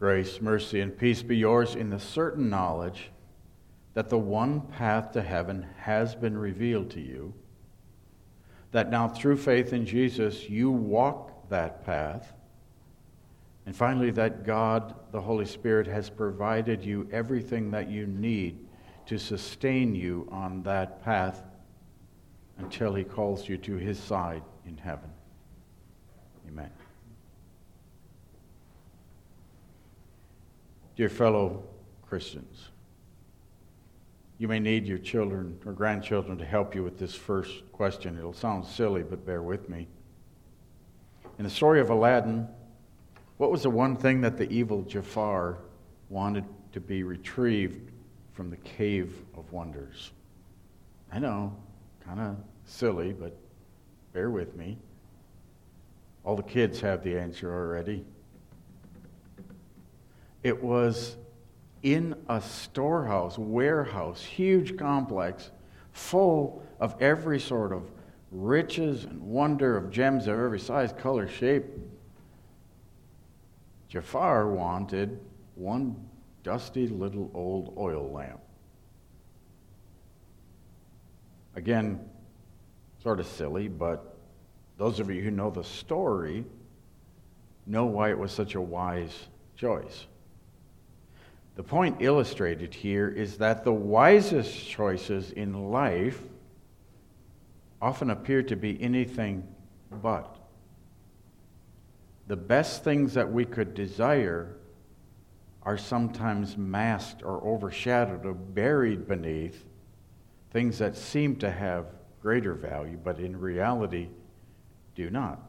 [0.00, 3.10] Grace, mercy, and peace be yours in the certain knowledge
[3.92, 7.34] that the one path to heaven has been revealed to you,
[8.72, 12.32] that now through faith in Jesus you walk that path,
[13.66, 18.58] and finally that God, the Holy Spirit, has provided you everything that you need
[19.04, 21.42] to sustain you on that path
[22.56, 25.10] until He calls you to His side in heaven.
[26.48, 26.70] Amen.
[31.00, 31.62] Dear fellow
[32.02, 32.68] Christians,
[34.36, 38.18] you may need your children or grandchildren to help you with this first question.
[38.18, 39.88] It'll sound silly, but bear with me.
[41.38, 42.46] In the story of Aladdin,
[43.38, 45.60] what was the one thing that the evil Jafar
[46.10, 47.92] wanted to be retrieved
[48.34, 50.10] from the cave of wonders?
[51.10, 51.56] I know,
[52.04, 53.34] kind of silly, but
[54.12, 54.76] bear with me.
[56.24, 58.04] All the kids have the answer already.
[60.42, 61.16] It was
[61.82, 65.50] in a storehouse, warehouse, huge complex,
[65.92, 67.90] full of every sort of
[68.30, 71.64] riches and wonder of gems of every size, color, shape.
[73.88, 75.20] Jafar wanted
[75.56, 75.96] one
[76.42, 78.40] dusty little old oil lamp.
[81.54, 82.00] Again,
[83.02, 84.16] sort of silly, but
[84.78, 86.44] those of you who know the story
[87.66, 90.06] know why it was such a wise choice.
[91.56, 96.22] The point illustrated here is that the wisest choices in life
[97.82, 99.46] often appear to be anything
[99.90, 100.38] but.
[102.28, 104.56] The best things that we could desire
[105.62, 109.64] are sometimes masked or overshadowed or buried beneath
[110.50, 111.86] things that seem to have
[112.22, 114.08] greater value, but in reality
[114.94, 115.40] do not.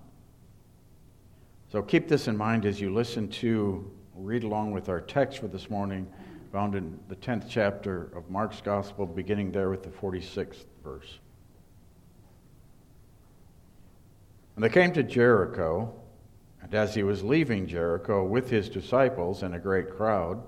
[1.72, 5.48] So keep this in mind as you listen to read along with our text for
[5.48, 6.08] this morning,
[6.52, 11.20] found in the 10th chapter of Mark's Gospel, beginning there with the 46th verse.
[14.56, 15.94] And they came to Jericho,
[16.62, 20.44] and as he was leaving Jericho with his disciples and a great crowd,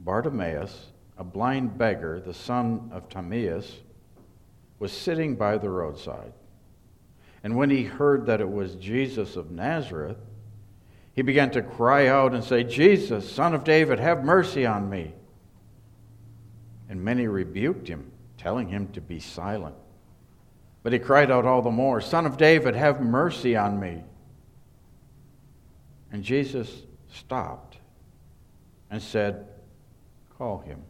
[0.00, 3.80] Bartimaeus, a blind beggar, the son of Timaeus,
[4.78, 6.32] was sitting by the roadside.
[7.42, 10.18] And when he heard that it was Jesus of Nazareth,
[11.14, 15.12] he began to cry out and say, Jesus, son of David, have mercy on me.
[16.88, 19.76] And many rebuked him, telling him to be silent.
[20.82, 24.02] But he cried out all the more, Son of David, have mercy on me.
[26.12, 26.82] And Jesus
[27.12, 27.78] stopped
[28.90, 29.46] and said,
[30.36, 30.82] Call him.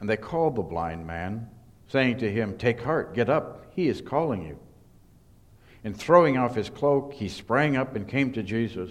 [0.00, 1.48] And they called the blind man,
[1.88, 4.58] saying to him, Take heart, get up, he is calling you.
[5.84, 8.90] And throwing off his cloak, he sprang up and came to Jesus.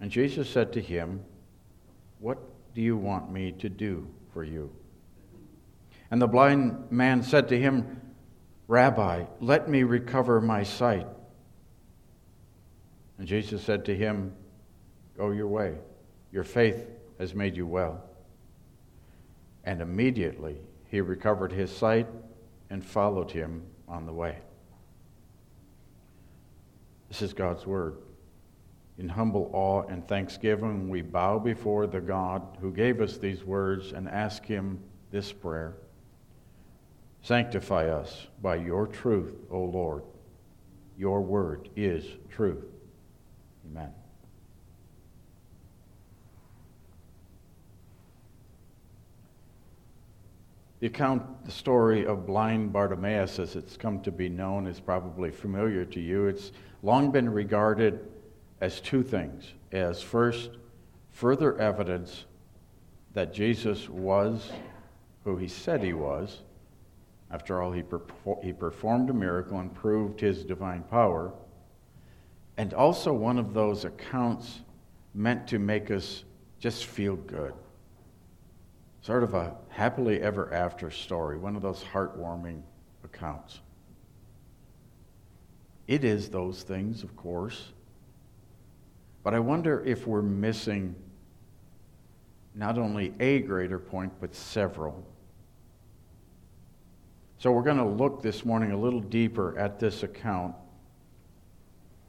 [0.00, 1.24] And Jesus said to him,
[2.20, 2.38] What
[2.74, 4.70] do you want me to do for you?
[6.12, 8.00] And the blind man said to him,
[8.68, 11.08] Rabbi, let me recover my sight.
[13.18, 14.32] And Jesus said to him,
[15.16, 15.74] Go your way.
[16.30, 16.88] Your faith
[17.18, 18.02] has made you well.
[19.64, 22.06] And immediately he recovered his sight
[22.70, 24.38] and followed him on the way.
[27.12, 27.98] This is God's word.
[28.96, 33.92] In humble awe and thanksgiving, we bow before the God who gave us these words
[33.92, 34.80] and ask him
[35.10, 35.76] this prayer
[37.20, 40.04] Sanctify us by your truth, O Lord.
[40.96, 42.64] Your word is truth.
[43.70, 43.92] Amen.
[50.80, 55.30] The account, the story of blind Bartimaeus, as it's come to be known, is probably
[55.30, 56.26] familiar to you.
[56.26, 56.50] It's
[56.82, 58.00] long been regarded
[58.60, 60.50] as two things as first,
[61.10, 62.26] further evidence
[63.14, 64.52] that Jesus was
[65.24, 66.42] who he said he was.
[67.30, 71.32] After all, he, perfor- he performed a miracle and proved his divine power.
[72.56, 74.60] And also one of those accounts
[75.14, 76.24] meant to make us
[76.58, 77.54] just feel good
[79.02, 82.62] sort of a happily ever after story, one of those heartwarming
[83.04, 83.60] accounts.
[85.92, 87.68] It is those things, of course.
[89.22, 90.94] But I wonder if we're missing
[92.54, 95.04] not only a greater point, but several.
[97.36, 100.54] So we're going to look this morning a little deeper at this account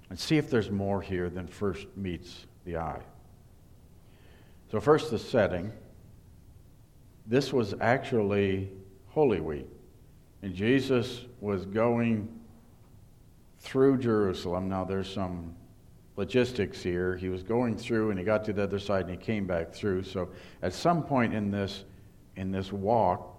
[0.10, 3.02] and see if there's more here than first meets the eye.
[4.72, 5.74] So, first, the setting
[7.28, 8.72] this was actually
[9.10, 9.68] Holy Week.
[10.42, 12.30] And Jesus was going
[13.64, 14.68] through Jerusalem.
[14.68, 15.56] Now, there's some
[16.16, 17.16] logistics here.
[17.16, 19.74] He was going through and he got to the other side and he came back
[19.74, 20.04] through.
[20.04, 20.30] So
[20.62, 21.86] at some point in this
[22.36, 23.30] in this walk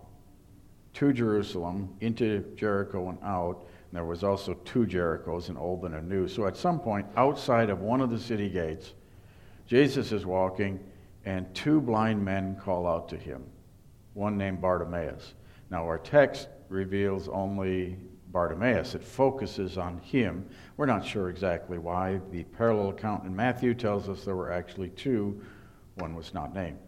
[0.94, 5.94] to Jerusalem, into Jericho and out, and there was also two Jerichos, an old and
[5.96, 6.28] a new.
[6.28, 8.94] So at some point outside of one of the city gates,
[9.66, 10.80] Jesus is walking
[11.24, 13.44] and two blind men call out to him,
[14.14, 15.34] one named Bartimaeus.
[15.70, 17.98] Now our text reveals only
[18.34, 18.96] Bartimaeus.
[18.96, 20.44] It focuses on him.
[20.76, 22.20] We're not sure exactly why.
[22.32, 25.40] The parallel account in Matthew tells us there were actually two,
[25.94, 26.78] one was not named.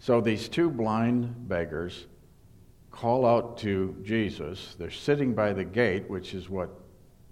[0.00, 2.06] So these two blind beggars
[2.90, 4.74] call out to Jesus.
[4.76, 6.80] They're sitting by the gate, which is what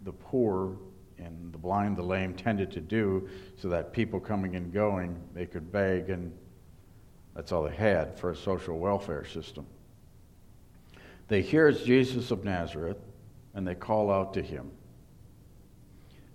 [0.04, 0.78] the poor
[1.18, 5.46] and the blind, the lame tended to do, so that people coming and going, they
[5.46, 6.32] could beg, and
[7.34, 9.66] that's all they had for a social welfare system.
[11.26, 12.98] They hear it's Jesus of Nazareth
[13.54, 14.70] and they call out to him.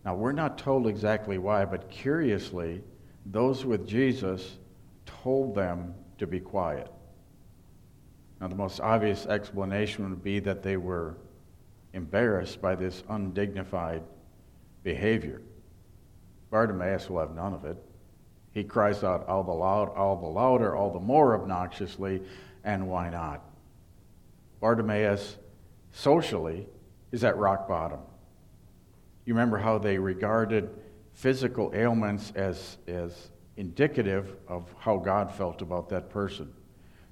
[0.06, 2.81] Now, we're not told exactly why, but curiously,
[3.25, 4.57] those with Jesus
[5.06, 6.92] told them to be quiet.
[8.39, 11.18] Now, the most obvious explanation would be that they were
[11.94, 14.04] embarrassed by this undignified
[14.83, 15.42] behavior.
[16.50, 17.77] Bartimaeus will have none of it.
[18.51, 22.21] He cries out all the, loud, all the louder, all the more obnoxiously,
[22.63, 23.44] and why not?
[24.60, 25.38] Bartimaeus,
[25.92, 26.68] socially,
[27.12, 28.00] is at rock bottom.
[29.26, 30.70] You remember how they regarded
[31.14, 36.52] physical ailments as, as indicative of how God felt about that person.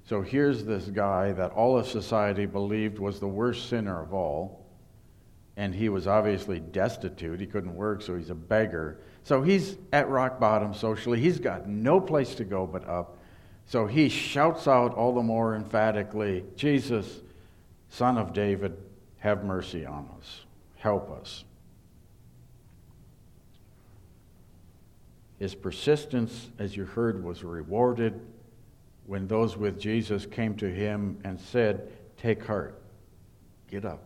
[0.04, 4.64] So here's this guy that all of society believed was the worst sinner of all,
[5.58, 7.40] and he was obviously destitute.
[7.40, 9.00] He couldn't work, so he's a beggar.
[9.24, 11.20] So he's at rock bottom socially.
[11.20, 13.18] He's got no place to go but up.
[13.66, 17.20] So he shouts out all the more emphatically, Jesus,
[17.90, 18.74] Son of David,
[19.18, 20.44] have mercy on us.
[20.76, 21.44] Help us.
[25.38, 28.20] His persistence, as you heard, was rewarded
[29.06, 32.80] when those with Jesus came to him and said, Take heart,
[33.70, 34.02] get up.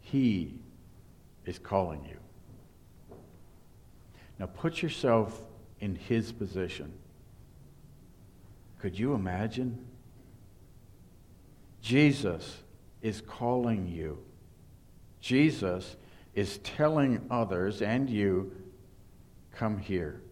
[0.00, 0.54] He
[1.44, 3.16] is calling you.
[4.38, 5.42] Now put yourself
[5.80, 6.92] in his position.
[8.78, 9.84] Could you imagine?
[11.82, 12.58] Jesus
[13.02, 14.18] is calling you.
[15.20, 15.96] Jesus
[16.34, 18.52] is telling others and you,
[19.52, 20.22] come here.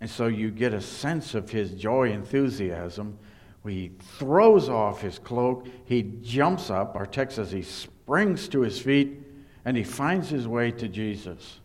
[0.00, 3.18] And so you get a sense of his joy, enthusiasm.
[3.66, 5.66] He throws off his cloak.
[5.84, 6.94] He jumps up.
[6.94, 9.20] Our text says he springs to his feet
[9.64, 11.60] and he finds his way to Jesus.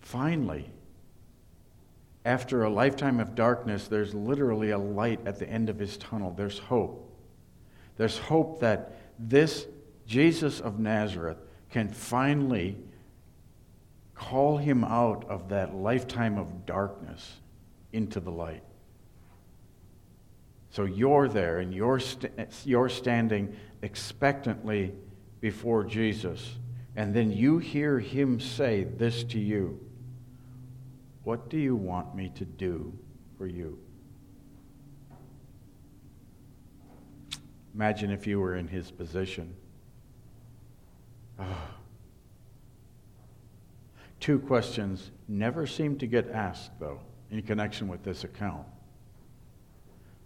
[0.00, 0.70] Finally,
[2.24, 6.32] after a lifetime of darkness, there's literally a light at the end of his tunnel.
[6.36, 7.10] There's hope.
[7.96, 9.66] There's hope that this
[10.06, 11.38] Jesus of Nazareth
[11.70, 12.76] can finally
[14.14, 17.40] call him out of that lifetime of darkness
[17.92, 18.62] into the light.
[20.70, 22.32] So you're there and you're, st-
[22.64, 24.94] you're standing expectantly
[25.40, 26.56] before Jesus.
[26.94, 29.80] And then you hear him say this to you
[31.24, 32.92] what do you want me to do
[33.38, 33.78] for you?
[37.74, 39.54] Imagine if you were in his position.
[41.38, 41.44] Oh.
[44.20, 47.00] Two questions never seem to get asked, though,
[47.30, 48.66] in connection with this account.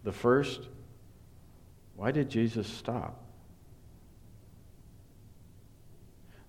[0.03, 0.67] The first,
[1.95, 3.23] why did Jesus stop?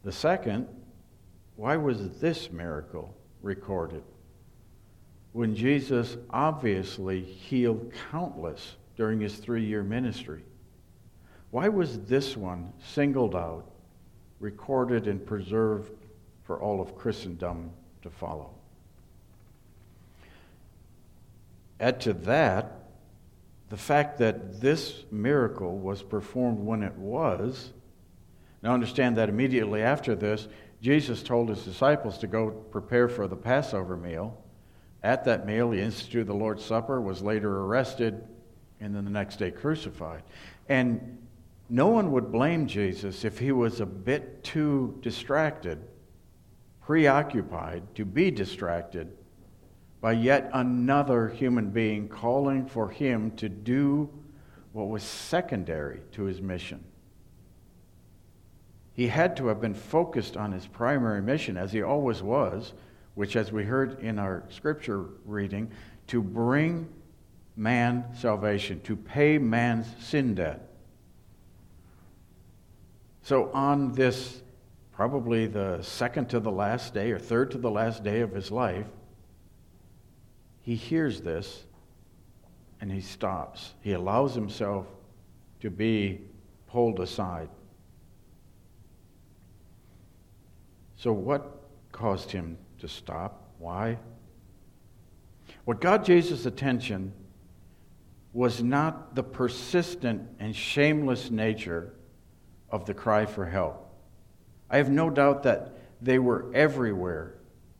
[0.04, 0.66] The second,
[1.56, 4.02] why was this miracle recorded?
[5.38, 10.42] When Jesus obviously healed countless during his three year ministry.
[11.52, 13.70] Why was this one singled out,
[14.40, 15.92] recorded, and preserved
[16.42, 17.70] for all of Christendom
[18.02, 18.50] to follow?
[21.78, 22.88] Add to that
[23.68, 27.70] the fact that this miracle was performed when it was.
[28.60, 30.48] Now, understand that immediately after this,
[30.82, 34.36] Jesus told his disciples to go prepare for the Passover meal.
[35.02, 38.24] At that meal, he instituted the Lord's Supper, was later arrested,
[38.80, 40.22] and then the next day crucified.
[40.68, 41.18] And
[41.70, 45.78] no one would blame Jesus if he was a bit too distracted,
[46.80, 49.16] preoccupied, to be distracted
[50.00, 54.08] by yet another human being calling for him to do
[54.72, 56.84] what was secondary to his mission.
[58.92, 62.72] He had to have been focused on his primary mission, as he always was,
[63.18, 65.68] which, as we heard in our scripture reading,
[66.06, 66.88] to bring
[67.56, 70.68] man salvation, to pay man's sin debt.
[73.22, 74.40] So, on this
[74.92, 78.52] probably the second to the last day or third to the last day of his
[78.52, 78.86] life,
[80.62, 81.64] he hears this
[82.80, 83.74] and he stops.
[83.80, 84.86] He allows himself
[85.58, 86.20] to be
[86.68, 87.48] pulled aside.
[90.94, 93.52] So, what caused him to stop?
[93.58, 93.98] Why?
[95.64, 97.12] What got Jesus' attention
[98.32, 101.94] was not the persistent and shameless nature
[102.70, 103.92] of the cry for help.
[104.70, 107.34] I have no doubt that they were everywhere,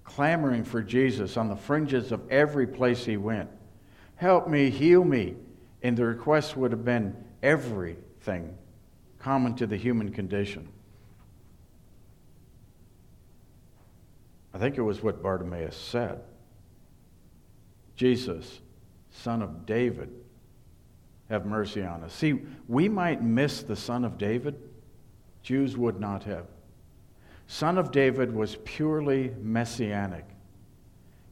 [0.04, 3.50] clamoring for Jesus on the fringes of every place he went.
[4.16, 5.36] Help me, heal me.
[5.82, 8.56] And the request would have been everything
[9.18, 10.68] common to the human condition.
[14.54, 16.20] I think it was what Bartimaeus said
[17.96, 18.60] Jesus,
[19.10, 20.10] son of David,
[21.28, 22.14] have mercy on us.
[22.14, 24.54] See, we might miss the son of David,
[25.42, 26.46] Jews would not have.
[27.48, 30.24] Son of David was purely messianic.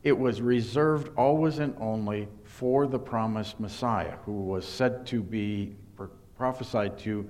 [0.03, 5.77] It was reserved always and only for the promised Messiah, who was said to be
[6.37, 7.29] prophesied to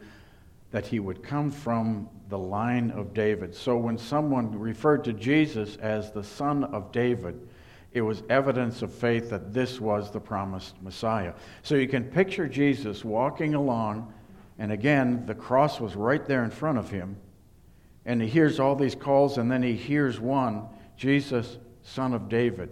[0.71, 3.55] that he would come from the line of David.
[3.55, 7.49] So when someone referred to Jesus as the son of David,
[7.93, 11.33] it was evidence of faith that this was the promised Messiah.
[11.63, 14.13] So you can picture Jesus walking along,
[14.59, 17.17] and again, the cross was right there in front of him,
[18.05, 22.71] and he hears all these calls, and then he hears one Jesus, son of David,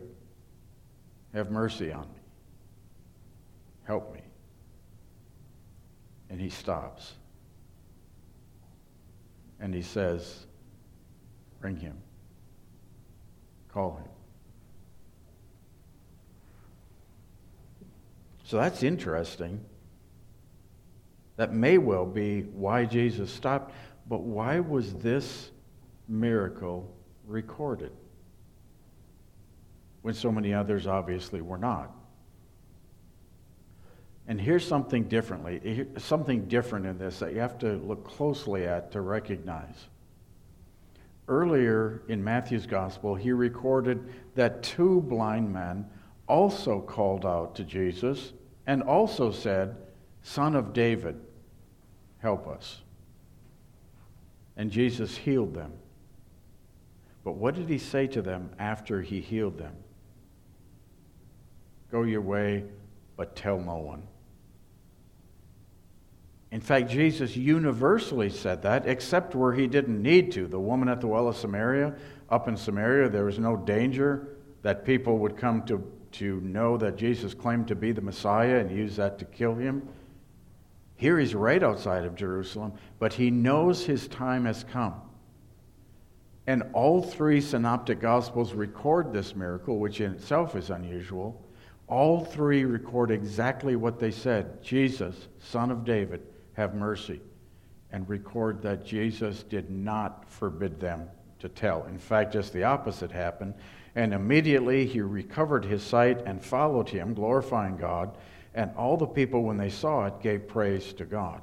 [1.35, 2.21] have mercy on me.
[3.85, 4.21] Help me.
[6.31, 7.13] And he stops.
[9.65, 10.45] And he says,
[11.59, 11.97] Bring him.
[13.73, 14.11] Call him.
[18.45, 19.65] So that's interesting.
[21.37, 23.73] That may well be why Jesus stopped.
[24.07, 25.51] But why was this
[26.09, 26.95] miracle
[27.27, 27.93] recorded
[30.03, 31.91] when so many others obviously were not?
[34.27, 38.91] And here's something differently, something different in this that you have to look closely at
[38.93, 39.89] to recognize.
[41.29, 45.87] Earlier in Matthew's gospel, he recorded that two blind men
[46.27, 48.33] also called out to Jesus
[48.67, 49.77] and also said,
[50.23, 51.21] Son of David,
[52.19, 52.81] help us.
[54.57, 55.73] And Jesus healed them.
[57.25, 59.75] But what did he say to them after he healed them?
[61.91, 62.65] Go your way,
[63.17, 64.03] but tell no one.
[66.55, 70.47] In fact, Jesus universally said that, except where he didn't need to.
[70.47, 71.97] The woman at the well of Samaria,
[72.31, 76.95] up in Samaria, there was no danger that people would come to, to know that
[76.95, 79.89] Jesus claimed to be the Messiah and use that to kill him.
[80.95, 84.95] Here he's right outside of Jerusalem, but he knows his time has come.
[86.47, 91.45] And all three synoptic gospels record this miracle, which in itself is unusual.
[91.89, 96.23] All three record exactly what they said Jesus, son of David,
[96.55, 97.21] have mercy.
[97.93, 101.09] And record that Jesus did not forbid them
[101.39, 101.85] to tell.
[101.85, 103.55] In fact, just the opposite happened.
[103.95, 108.17] And immediately he recovered his sight and followed him, glorifying God.
[108.55, 111.41] And all the people, when they saw it, gave praise to God.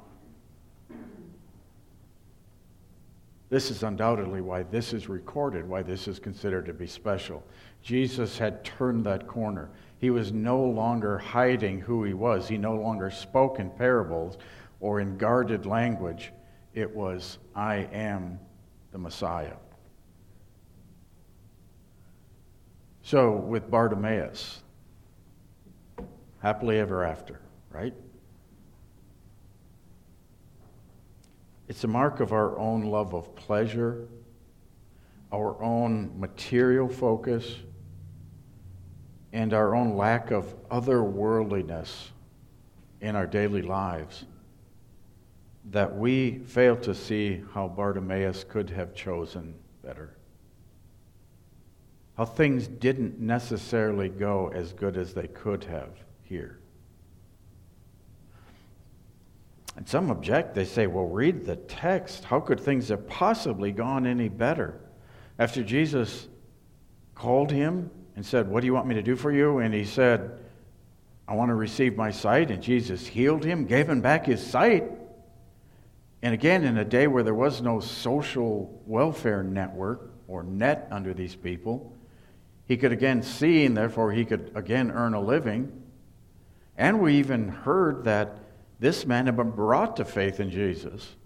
[3.48, 7.42] This is undoubtedly why this is recorded, why this is considered to be special.
[7.82, 9.68] Jesus had turned that corner.
[9.98, 12.48] He was no longer hiding who he was.
[12.48, 14.38] He no longer spoke in parables
[14.82, 16.32] or in guarded language.
[16.74, 18.38] It was, I am
[18.90, 19.54] the Messiah.
[23.02, 24.62] So, with Bartimaeus,
[26.40, 27.94] happily ever after, right?
[31.68, 34.08] It's a mark of our own love of pleasure,
[35.32, 37.54] our own material focus,
[39.32, 42.08] and our own lack of otherworldliness
[43.00, 44.24] in our daily lives
[45.70, 49.54] that we fail to see how Bartimaeus could have chosen
[49.84, 50.16] better
[52.16, 55.90] how things didn't necessarily go as good as they could have
[56.22, 56.58] here.
[59.76, 62.24] And some object, they say, well, read the text.
[62.24, 64.78] How could things have possibly gone any better?
[65.38, 66.28] After Jesus
[67.14, 69.58] called him and said, What do you want me to do for you?
[69.58, 70.38] And he said,
[71.26, 72.50] I want to receive my sight.
[72.50, 74.84] And Jesus healed him, gave him back his sight.
[76.22, 81.12] And again, in a day where there was no social welfare network or net under
[81.12, 81.92] these people,
[82.66, 85.82] he could again see, and therefore he could again earn a living.
[86.76, 88.38] And we even heard that
[88.78, 91.16] this man had been brought to faith in Jesus.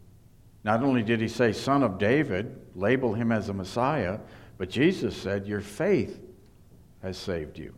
[0.65, 4.19] Not only did he say, Son of David, label him as a Messiah,
[4.59, 6.21] but Jesus said, Your faith
[7.03, 7.75] has saved you.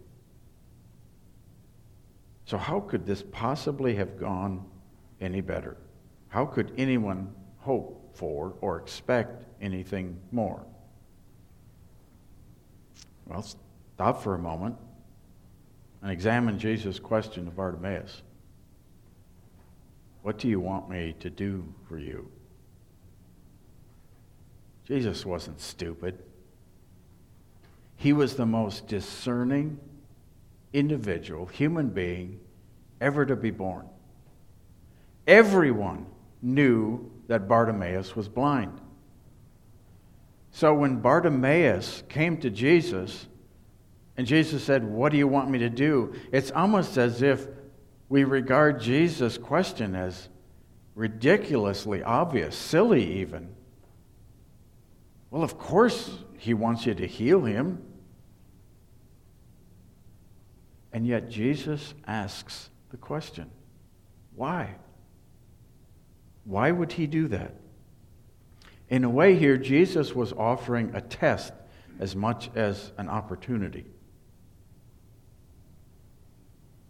[2.46, 4.64] So, how could this possibly have gone
[5.20, 5.76] any better?
[6.28, 10.64] How could anyone hope for or expect anything more?
[13.26, 13.44] Well,
[13.94, 14.76] stop for a moment
[16.02, 18.22] and examine Jesus' question of Bartimaeus
[20.22, 22.30] What do you want me to do for you?
[24.86, 26.18] Jesus wasn't stupid.
[27.96, 29.78] He was the most discerning
[30.72, 32.40] individual, human being,
[33.00, 33.86] ever to be born.
[35.26, 36.06] Everyone
[36.42, 38.80] knew that Bartimaeus was blind.
[40.50, 43.26] So when Bartimaeus came to Jesus,
[44.16, 46.14] and Jesus said, What do you want me to do?
[46.32, 47.46] It's almost as if
[48.08, 50.28] we regard Jesus' question as
[50.94, 53.54] ridiculously obvious, silly even.
[55.30, 57.82] Well, of course, he wants you to heal him.
[60.92, 63.50] And yet, Jesus asks the question
[64.34, 64.76] why?
[66.48, 67.54] Why would he do that?
[68.88, 71.52] In a way, here, Jesus was offering a test
[72.00, 73.84] as much as an opportunity.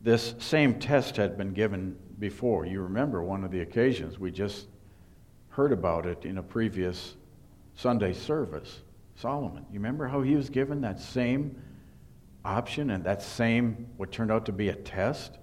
[0.01, 2.67] This same test had been given before.
[2.67, 4.69] You remember one of the occasions we just
[5.49, 7.17] heard about it in a previous
[7.75, 8.83] Sunday service.
[9.17, 9.67] Solomon.
[9.73, 11.61] You remember how he was given that same
[12.45, 15.37] option and that same, what turned out to be a test?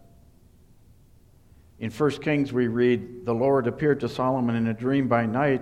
[1.80, 5.62] In 1 Kings, we read, The Lord appeared to Solomon in a dream by night,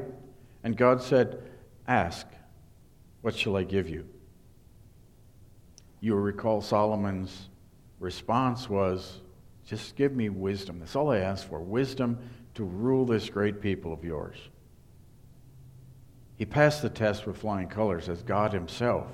[0.64, 1.42] and God said,
[1.88, 2.28] Ask,
[3.22, 4.08] what shall I give you?
[6.02, 7.50] You recall Solomon's
[8.00, 9.22] response was,
[9.66, 10.80] Just give me wisdom.
[10.80, 12.20] That's all I ask for wisdom
[12.56, 14.38] to rule this great people of yours.
[16.36, 19.08] He passed the test with flying colors, as God Himself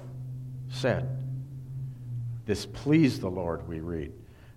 [0.70, 1.24] said.
[2.46, 4.12] This pleased the Lord, we read.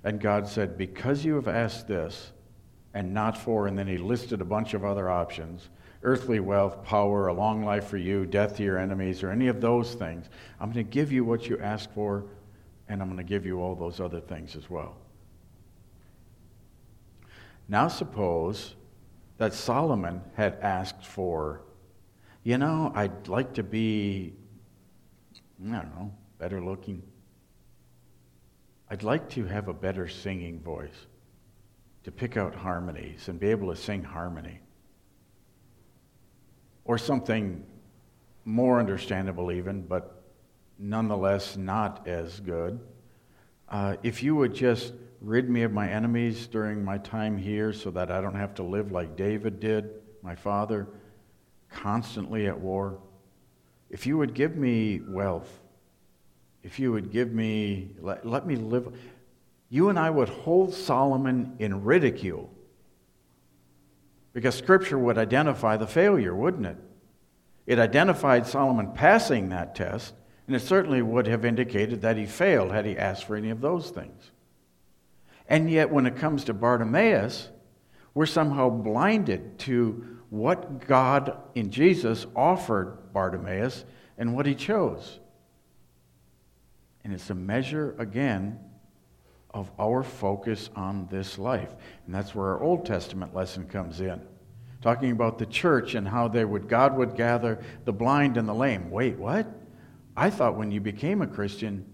[0.04, 2.32] And God said, Because you have asked this,
[2.94, 5.68] and not for, and then He listed a bunch of other options
[6.04, 9.60] earthly wealth, power, a long life for you, death to your enemies, or any of
[9.60, 10.26] those things.
[10.58, 12.24] I'm going to give you what you ask for,
[12.88, 14.96] and I'm going to give you all those other things as well.
[17.68, 18.74] Now, suppose
[19.38, 21.62] that Solomon had asked for
[22.44, 24.34] you know, I'd like to be,
[25.60, 27.02] I don't know, better looking.
[28.90, 31.06] I'd like to have a better singing voice,
[32.04, 34.60] to pick out harmonies and be able to sing harmony.
[36.84, 37.64] Or something
[38.44, 40.22] more understandable, even, but
[40.78, 42.80] nonetheless not as good.
[43.68, 47.90] Uh, if you would just rid me of my enemies during my time here so
[47.92, 49.90] that I don't have to live like David did,
[50.22, 50.88] my father
[51.70, 52.98] constantly at war,
[53.88, 55.60] if you would give me wealth,
[56.62, 58.92] if you would give me, let, let me live,
[59.72, 62.52] you and I would hold Solomon in ridicule.
[64.34, 66.76] Because Scripture would identify the failure, wouldn't it?
[67.66, 70.12] It identified Solomon passing that test,
[70.46, 73.62] and it certainly would have indicated that he failed had he asked for any of
[73.62, 74.30] those things.
[75.48, 77.48] And yet, when it comes to Bartimaeus,
[78.12, 83.86] we're somehow blinded to what God in Jesus offered Bartimaeus
[84.18, 85.18] and what he chose.
[87.04, 88.60] And it's a measure, again,
[89.54, 91.74] of our focus on this life.
[92.06, 94.20] And that's where our Old Testament lesson comes in.
[94.80, 98.54] Talking about the church and how they would God would gather the blind and the
[98.54, 98.90] lame.
[98.90, 99.46] Wait, what?
[100.16, 101.86] I thought when you became a Christian,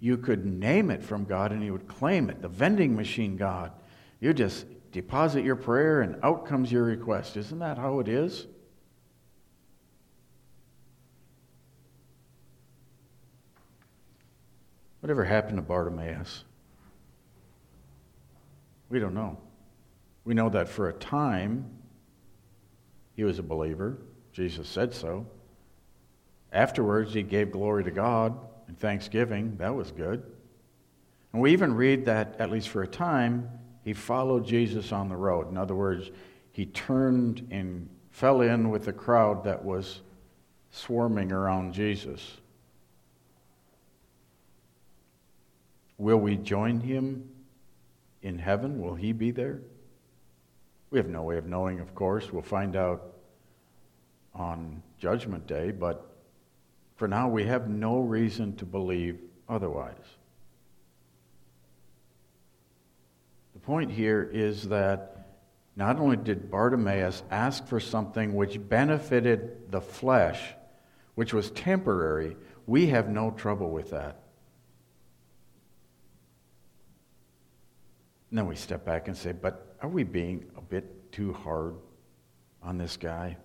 [0.00, 2.42] you could name it from God and you would claim it.
[2.42, 3.72] The vending machine God.
[4.18, 7.36] You just deposit your prayer, and out comes your request.
[7.36, 8.46] Isn't that how it is?
[15.00, 16.44] Whatever happened to Bartimaeus?
[18.92, 19.38] We don't know.
[20.26, 21.64] We know that for a time
[23.16, 23.96] he was a believer.
[24.34, 25.26] Jesus said so.
[26.52, 29.56] Afterwards, he gave glory to God and thanksgiving.
[29.56, 30.22] That was good.
[31.32, 33.48] And we even read that, at least for a time,
[33.82, 35.50] he followed Jesus on the road.
[35.50, 36.10] In other words,
[36.50, 40.02] he turned and fell in with the crowd that was
[40.70, 42.36] swarming around Jesus.
[45.96, 47.31] Will we join him
[48.22, 48.80] in heaven?
[48.80, 49.60] Will he be there?
[50.90, 52.32] We have no way of knowing, of course.
[52.32, 53.14] We'll find out
[54.34, 56.06] on Judgment Day, but
[56.96, 59.96] for now, we have no reason to believe otherwise.
[63.54, 65.26] The point here is that
[65.74, 70.40] not only did Bartimaeus ask for something which benefited the flesh,
[71.14, 74.21] which was temporary, we have no trouble with that.
[78.32, 81.74] And then we step back and say, but are we being a bit too hard
[82.62, 83.36] on this guy?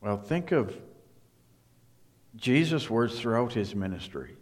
[0.00, 0.74] Well, think of
[2.36, 4.38] Jesus' words throughout his ministry.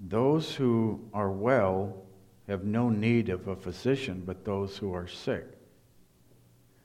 [0.00, 2.06] Those who are well
[2.48, 5.44] have no need of a physician, but those who are sick.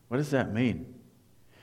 [0.10, 0.96] What does that mean?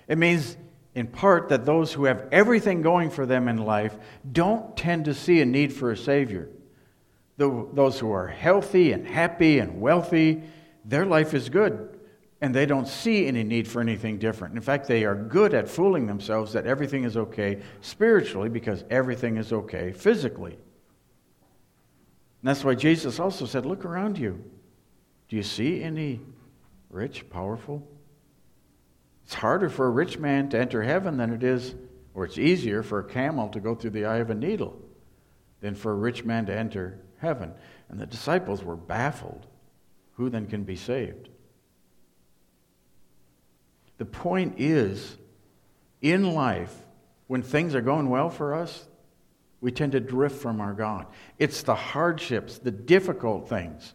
[0.06, 0.56] It means,
[0.94, 3.94] in part, that those who have everything going for them in life
[4.32, 6.48] don't tend to see a need for a Savior.
[7.38, 10.42] Those who are healthy and happy and wealthy,
[10.84, 11.98] their life is good,
[12.40, 14.54] and they don't see any need for anything different.
[14.54, 19.36] In fact, they are good at fooling themselves that everything is okay spiritually because everything
[19.36, 20.52] is okay physically.
[20.52, 20.60] And
[22.42, 24.44] that's why Jesus also said, Look around you.
[25.28, 26.20] Do you see any
[26.90, 27.86] rich, powerful?
[29.24, 31.74] It's harder for a rich man to enter heaven than it is,
[32.14, 34.80] or it's easier for a camel to go through the eye of a needle
[35.60, 37.52] than for a rich man to enter heaven.
[37.88, 39.46] And the disciples were baffled.
[40.14, 41.28] Who then can be saved?
[43.98, 45.16] The point is,
[46.00, 46.74] in life,
[47.26, 48.86] when things are going well for us,
[49.60, 51.06] we tend to drift from our God.
[51.38, 53.94] It's the hardships, the difficult things,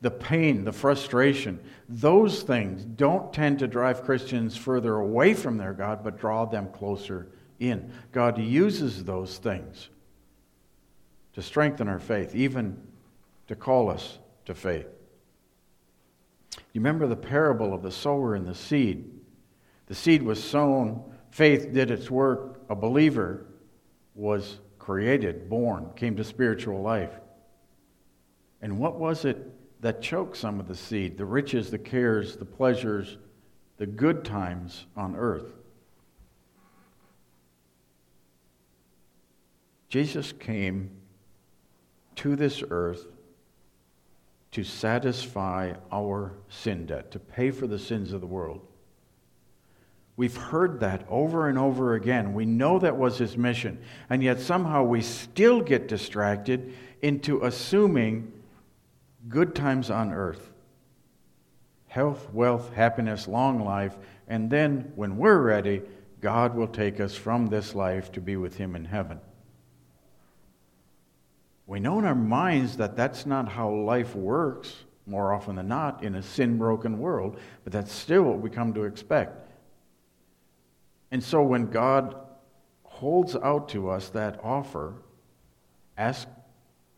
[0.00, 1.60] the pain, the frustration.
[1.88, 6.68] Those things don't tend to drive Christians further away from their God, but draw them
[6.72, 7.28] closer
[7.60, 7.92] in.
[8.12, 9.88] God uses those things
[11.36, 12.74] to strengthen our faith, even
[13.46, 14.86] to call us to faith.
[16.72, 19.10] You remember the parable of the sower and the seed?
[19.86, 23.44] The seed was sown, faith did its work, a believer
[24.14, 27.12] was created, born, came to spiritual life.
[28.62, 29.36] And what was it
[29.82, 31.18] that choked some of the seed?
[31.18, 33.18] The riches, the cares, the pleasures,
[33.76, 35.52] the good times on earth.
[39.90, 40.92] Jesus came
[42.16, 43.06] to this earth
[44.52, 48.66] to satisfy our sin debt, to pay for the sins of the world.
[50.16, 52.32] We've heard that over and over again.
[52.32, 53.78] We know that was his mission.
[54.08, 58.32] And yet somehow we still get distracted into assuming
[59.28, 60.52] good times on earth
[61.88, 63.96] health, wealth, happiness, long life.
[64.28, 65.80] And then when we're ready,
[66.20, 69.18] God will take us from this life to be with him in heaven.
[71.66, 74.74] We know in our minds that that's not how life works
[75.06, 78.74] more often than not in a sin broken world, but that's still what we come
[78.74, 79.50] to expect.
[81.10, 82.16] And so when God
[82.82, 84.94] holds out to us that offer,
[85.96, 86.28] ask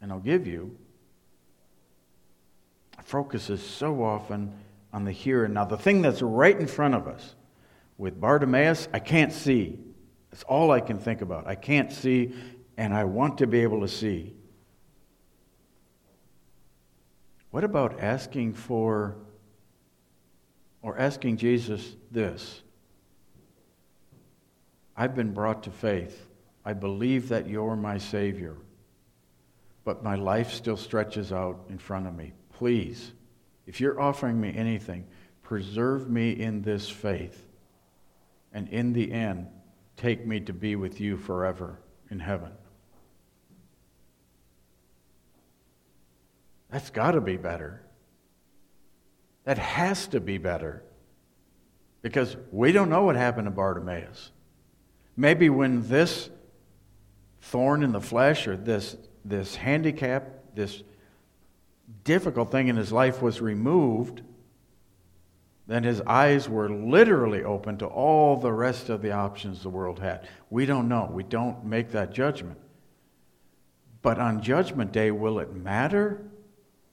[0.01, 0.77] and I'll give you,
[3.03, 4.53] focuses so often
[4.93, 7.35] on the here and now, the thing that's right in front of us.
[7.99, 9.79] With Bartimaeus, I can't see.
[10.31, 11.47] That's all I can think about.
[11.47, 12.33] I can't see,
[12.77, 14.35] and I want to be able to see.
[17.51, 19.17] What about asking for,
[20.83, 22.63] or asking Jesus this?
[24.97, 26.27] I've been brought to faith.
[26.65, 28.57] I believe that you're my Savior.
[29.85, 32.33] But my life still stretches out in front of me.
[32.53, 33.13] Please,
[33.67, 35.07] if you're offering me anything,
[35.43, 37.47] preserve me in this faith.
[38.53, 39.47] And in the end,
[39.97, 41.79] take me to be with you forever
[42.11, 42.51] in heaven.
[46.71, 47.83] That's got to be better.
[49.45, 50.83] That has to be better.
[52.03, 54.31] Because we don't know what happened to Bartimaeus.
[55.17, 56.31] Maybe when this
[57.41, 60.83] thorn in the flesh or this, this handicap, this
[62.05, 64.23] difficult thing in his life was removed,
[65.67, 69.99] then his eyes were literally open to all the rest of the options the world
[69.99, 70.27] had.
[70.51, 71.11] We don't know.
[71.13, 72.59] We don't make that judgment.
[74.01, 76.23] But on Judgment Day, will it matter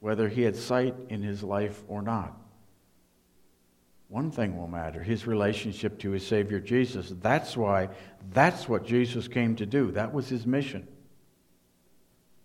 [0.06, 2.40] whether he had sight in his life or not?
[4.08, 7.12] one thing will matter his relationship to his Savior Jesus.
[7.22, 7.90] That's why,
[8.32, 9.92] that's what Jesus came to do.
[9.92, 10.88] That was his mission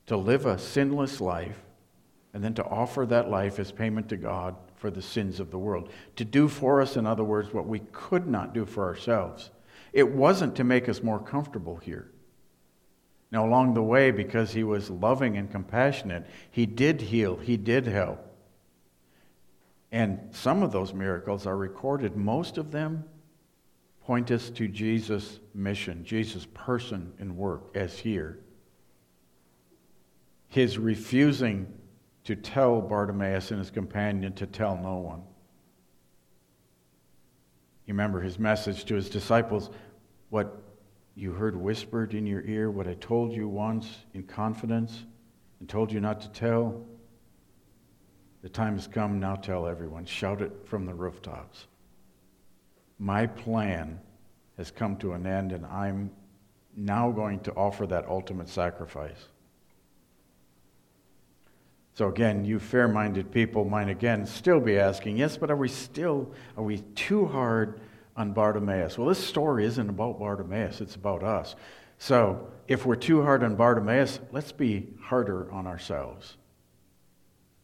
[0.07, 1.61] to live a sinless life
[2.35, 5.59] and then to offer that life as payment to God for the sins of the
[5.59, 5.91] world.
[6.17, 9.51] To do for us, in other words, what we could not do for ourselves.
[9.93, 12.11] It wasn't to make us more comfortable here.
[13.33, 17.87] Now, along the way, because he was loving and compassionate, he did heal, he did
[17.87, 18.27] help.
[19.93, 22.17] And some of those miracles are recorded.
[22.17, 23.05] Most of them
[24.03, 28.41] point us to Jesus' mission, Jesus' person and work as here.
[30.49, 31.73] His refusing
[32.25, 35.23] to tell Bartimaeus and his companion to tell no one.
[37.87, 39.71] You remember his message to his disciples
[40.29, 40.63] what
[41.21, 45.05] you heard whispered in your ear, what I told you once in confidence
[45.59, 46.87] and told you not to tell.
[48.41, 50.07] The time has come, now tell everyone.
[50.07, 51.67] Shout it from the rooftops.
[52.99, 54.01] My plan
[54.57, 56.11] has come to an end, and I'm
[56.75, 59.29] now going to offer that ultimate sacrifice.
[61.93, 66.33] So again, you fair-minded people might again still be asking, yes, but are we still,
[66.57, 67.79] are we too hard
[68.17, 68.99] on Bartimaeus?
[68.99, 71.55] Well, this story isn't about Bartimaeus, it's about us.
[71.99, 76.37] So if we're too hard on Bartimaeus, let's be harder on ourselves.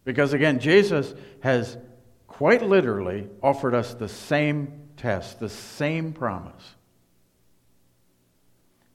[0.05, 1.79] Because again, Jesus has
[2.29, 6.75] quite literally offered us the same test, the same promise.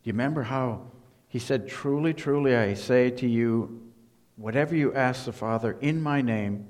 [0.04, 0.92] Do you remember how
[1.28, 3.82] he said, Truly, truly, I say to you,
[4.36, 6.68] Whatever you ask the Father in my name,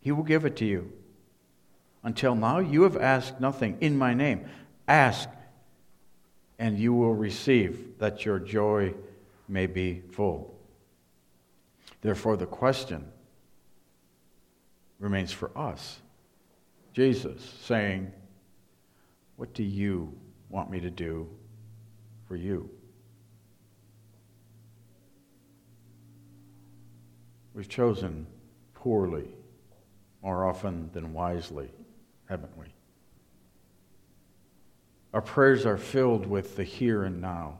[0.00, 0.92] he will give it to you.
[2.02, 4.46] Until now, you have asked nothing in my name.
[4.86, 5.28] Ask,
[6.58, 8.94] and you will receive, that your joy
[9.48, 10.54] may be full.
[12.00, 13.04] Therefore, the question
[14.98, 16.00] remains for us
[16.92, 18.10] Jesus saying,
[19.36, 20.12] What do you
[20.48, 21.28] want me to do
[22.26, 22.68] for you?
[27.54, 28.26] We've chosen
[28.74, 29.28] poorly
[30.22, 31.70] more often than wisely,
[32.28, 32.66] haven't we?
[35.14, 37.58] Our prayers are filled with the here and now.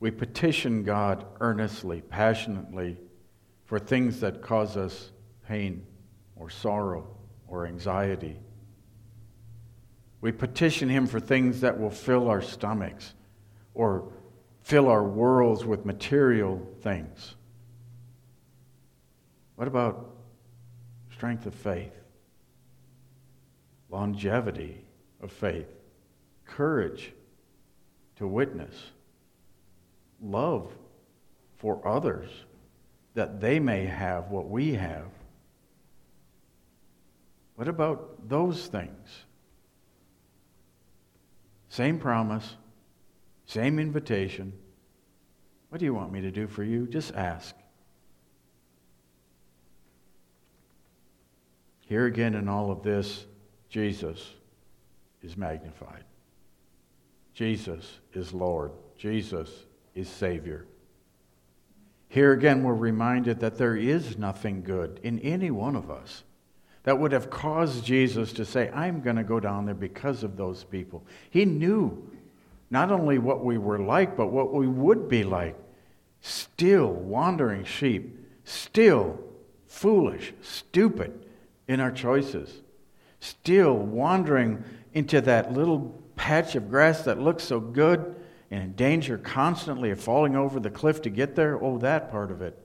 [0.00, 2.98] We petition God earnestly, passionately
[3.64, 5.12] for things that cause us
[5.46, 5.86] pain
[6.36, 7.06] or sorrow
[7.46, 8.36] or anxiety.
[10.20, 13.14] We petition Him for things that will fill our stomachs
[13.74, 14.12] or
[14.62, 17.36] fill our worlds with material things.
[19.56, 20.16] What about
[21.12, 21.92] strength of faith,
[23.94, 24.76] longevity
[25.22, 25.68] of faith,
[26.44, 27.12] courage
[28.16, 28.74] to witness,
[30.20, 30.72] love
[31.58, 32.28] for others
[33.14, 35.06] that they may have what we have?
[37.54, 39.24] What about those things?
[41.68, 42.56] Same promise,
[43.46, 44.52] same invitation.
[45.68, 46.88] What do you want me to do for you?
[46.88, 47.54] Just ask.
[51.78, 53.26] Here again, in all of this,
[53.68, 54.34] Jesus
[55.22, 56.04] is magnified.
[57.32, 58.72] Jesus is Lord.
[58.96, 59.50] Jesus
[59.94, 60.66] is Savior.
[62.08, 66.22] Here again, we're reminded that there is nothing good in any one of us
[66.84, 70.36] that would have caused Jesus to say, I'm going to go down there because of
[70.36, 71.04] those people.
[71.30, 72.10] He knew
[72.70, 75.56] not only what we were like, but what we would be like.
[76.20, 79.18] Still wandering sheep, still
[79.66, 81.26] foolish, stupid,
[81.66, 82.60] in our choices,
[83.24, 88.14] still wandering into that little patch of grass that looks so good
[88.50, 91.62] and in danger constantly of falling over the cliff to get there.
[91.62, 92.56] Oh, that part of it.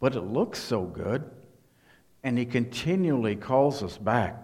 [0.00, 1.30] But it looks so good.
[2.22, 4.36] And He continually calls us back.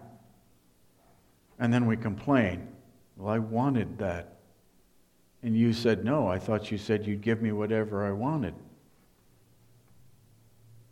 [1.58, 2.68] And then we complain.
[3.16, 4.36] Well, I wanted that.
[5.42, 8.54] And you said, No, I thought you said you'd give me whatever I wanted.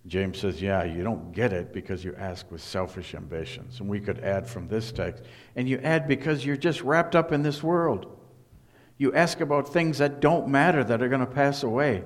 [0.06, 3.80] James says, Yeah, you don't get it because you ask with selfish ambitions.
[3.80, 5.24] And we could add from this text,
[5.56, 8.06] and you add because you're just wrapped up in this world.
[8.98, 12.04] You ask about things that don't matter, that are going to pass away.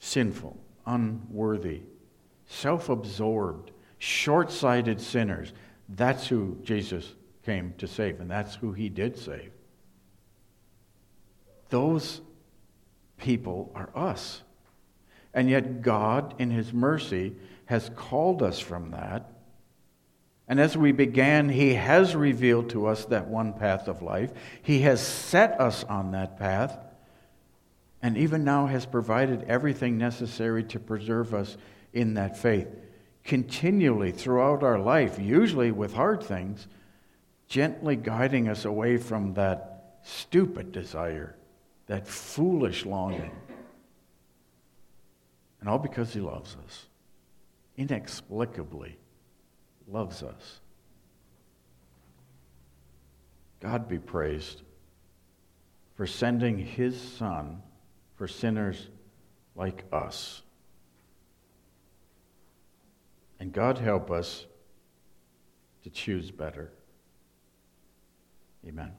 [0.00, 1.82] Sinful, unworthy,
[2.46, 5.52] self absorbed, short sighted sinners.
[5.88, 9.52] That's who Jesus came to save, and that's who he did save.
[11.70, 12.20] Those
[13.18, 14.42] people are us.
[15.34, 19.30] And yet, God, in His mercy, has called us from that.
[20.48, 24.32] And as we began, He has revealed to us that one path of life.
[24.62, 26.78] He has set us on that path,
[28.00, 31.56] and even now has provided everything necessary to preserve us
[31.92, 32.68] in that faith.
[33.24, 36.66] Continually throughout our life, usually with hard things,
[37.46, 41.34] gently guiding us away from that stupid desire
[41.88, 43.32] that foolish longing.
[45.60, 46.86] And all because he loves us,
[47.76, 48.96] inexplicably
[49.88, 50.60] loves us.
[53.60, 54.62] God be praised
[55.96, 57.60] for sending his Son
[58.14, 58.88] for sinners
[59.56, 60.42] like us.
[63.40, 64.46] And God help us
[65.82, 66.70] to choose better.
[68.66, 68.92] Amen.